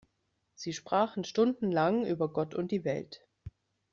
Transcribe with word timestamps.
Sie 0.55 0.73
sprachen 0.73 1.25
stundenlang 1.25 2.07
über 2.07 2.33
Gott 2.33 2.55
und 2.55 2.71
die 2.71 2.83
Welt. 2.85 3.21